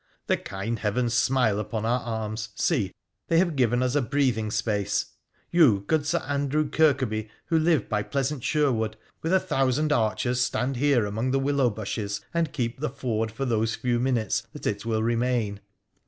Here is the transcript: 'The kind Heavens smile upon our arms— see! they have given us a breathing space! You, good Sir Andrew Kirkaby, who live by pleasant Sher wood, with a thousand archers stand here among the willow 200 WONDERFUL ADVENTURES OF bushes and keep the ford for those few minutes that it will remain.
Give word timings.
'The 0.25 0.35
kind 0.35 0.79
Heavens 0.79 1.13
smile 1.13 1.59
upon 1.59 1.85
our 1.85 1.99
arms— 1.99 2.49
see! 2.55 2.91
they 3.27 3.37
have 3.37 3.55
given 3.55 3.83
us 3.83 3.93
a 3.93 4.01
breathing 4.01 4.49
space! 4.49 5.13
You, 5.51 5.83
good 5.85 6.07
Sir 6.07 6.17
Andrew 6.27 6.67
Kirkaby, 6.71 7.29
who 7.45 7.59
live 7.59 7.87
by 7.87 8.01
pleasant 8.01 8.43
Sher 8.43 8.71
wood, 8.71 8.97
with 9.21 9.31
a 9.31 9.39
thousand 9.39 9.93
archers 9.93 10.41
stand 10.41 10.77
here 10.77 11.05
among 11.05 11.29
the 11.29 11.37
willow 11.37 11.69
200 11.69 11.77
WONDERFUL 11.77 12.03
ADVENTURES 12.03 12.17
OF 12.17 12.21
bushes 12.23 12.29
and 12.33 12.51
keep 12.51 12.79
the 12.79 12.89
ford 12.89 13.29
for 13.31 13.45
those 13.45 13.75
few 13.75 13.99
minutes 13.99 14.41
that 14.53 14.65
it 14.65 14.87
will 14.87 15.03
remain. 15.03 15.59